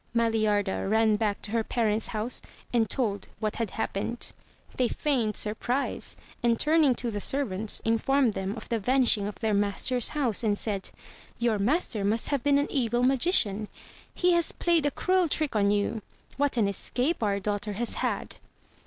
Maliarda 0.15 0.89
ran 0.89 1.15
back 1.15 1.43
to 1.43 1.51
her 1.51 1.63
parents' 1.63 2.07
house 2.07 2.41
and 2.73 2.89
told 2.89 3.27
what 3.39 3.57
had 3.57 3.69
happened. 3.69 4.31
They 4.75 4.87
feigned 4.87 5.35
surprise, 5.35 6.17
and 6.41 6.59
turning 6.59 6.95
to 6.95 7.11
the 7.11 7.21
servants, 7.21 7.83
informed 7.85 8.33
them 8.33 8.57
of 8.57 8.67
the 8.67 8.79
vanishing 8.79 9.27
of 9.27 9.35
their 9.35 9.53
master's 9.53 10.09
house, 10.17 10.43
and 10.43 10.57
said, 10.57 10.89
"Your 11.37 11.59
master 11.59 12.03
must 12.03 12.29
have 12.29 12.41
been 12.43 12.57
an 12.57 12.71
evil 12.71 13.03
magician. 13.03 13.67
He 14.15 14.31
has 14.31 14.51
played 14.51 14.87
a 14.87 14.89
cruel 14.89 15.27
trick 15.27 15.55
on 15.55 15.69
you. 15.69 16.01
What 16.35 16.57
an 16.57 16.67
escape 16.67 17.21
our 17.21 17.39
daughter 17.39 17.73
has 17.73 17.93
had 18.01 18.37